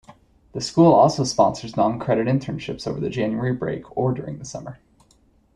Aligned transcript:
The 0.53 0.61
school 0.61 0.91
also 0.93 1.23
sponsors 1.23 1.77
non-credit 1.77 2.25
internships 2.25 2.87
over 2.87 2.99
the 2.99 3.11
January 3.11 3.53
break 3.53 3.95
or 3.95 4.11
during 4.15 4.39
the 4.39 4.45
summer. 4.45 4.79